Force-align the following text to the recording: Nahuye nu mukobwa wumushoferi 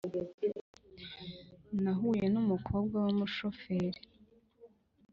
Nahuye 1.83 2.25
nu 2.33 2.41
mukobwa 2.49 2.95
wumushoferi 3.05 3.99